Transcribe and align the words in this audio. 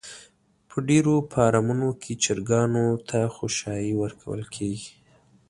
په 0.69 0.77
ډېرو 0.89 1.13
فارمونو 1.31 1.89
کې 2.01 2.13
چرگانو 2.23 2.85
ته 3.09 3.19
خؤشايه 3.35 3.93
ورکول 4.03 4.41
کېږي. 4.55 4.91